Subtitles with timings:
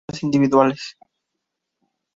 [0.01, 0.97] Ambas muestras individuales.